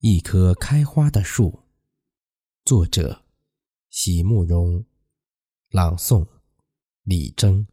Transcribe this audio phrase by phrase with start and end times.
[0.00, 1.64] 一棵开花的树，
[2.64, 3.24] 作者：
[3.90, 4.84] 席慕容，
[5.70, 6.24] 朗诵：
[7.02, 7.66] 李征。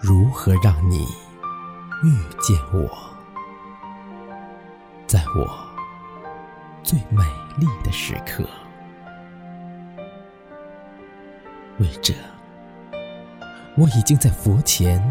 [0.00, 1.04] 如何让你
[2.04, 2.88] 遇见我，
[5.08, 5.66] 在我
[6.84, 7.24] 最美
[7.58, 8.44] 丽的时刻？
[11.80, 12.14] 为这，
[13.76, 15.02] 我已经在佛前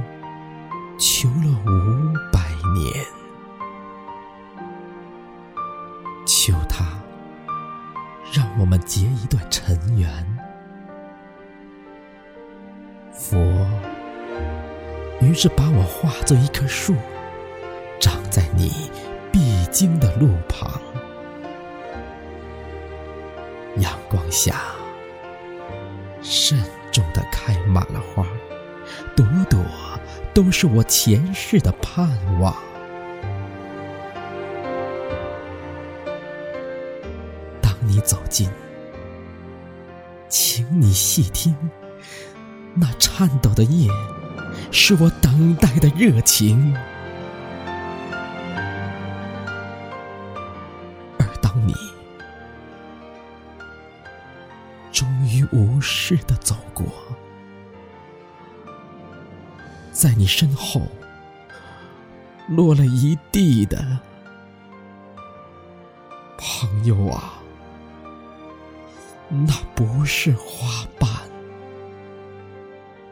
[0.98, 2.40] 求了五百
[2.74, 3.06] 年，
[6.26, 6.86] 求他
[8.32, 10.10] 让我们结一段尘缘。
[13.12, 13.38] 佛。
[15.28, 16.96] 于是把我化作一棵树，
[18.00, 18.72] 长在你
[19.30, 20.80] 必经的路旁。
[23.80, 24.56] 阳光下，
[26.22, 26.58] 慎
[26.94, 28.26] 重的开满了花，
[29.18, 29.60] 朵朵
[30.34, 32.56] 都是我前世的盼望。
[37.62, 38.50] 当你走近，
[40.30, 41.54] 请你细听，
[42.74, 43.90] 那颤抖的叶。
[44.72, 46.76] 是我等待的热情，
[51.20, 51.74] 而当你
[54.92, 56.86] 终于无视的走过，
[59.92, 60.82] 在你身后
[62.48, 64.00] 落了一地的
[66.38, 67.34] 朋友啊，
[69.30, 71.10] 那不是花瓣，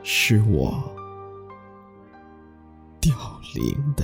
[0.03, 0.94] 是我。
[3.55, 4.03] 灵的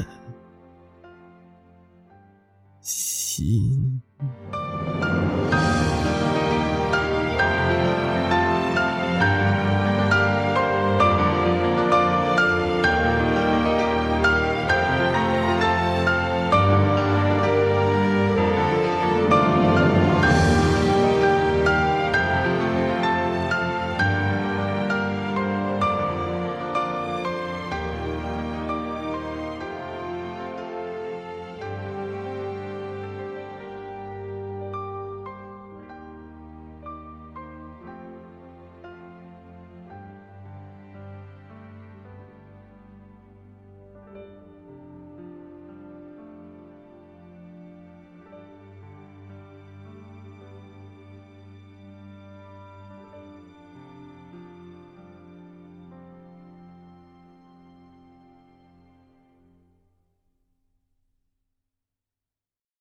[2.79, 4.01] 心。